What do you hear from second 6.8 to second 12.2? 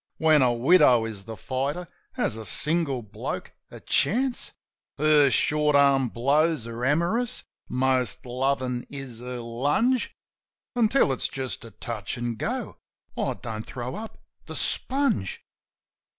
amorous, most lovin' is her lunge; Until it's just a touch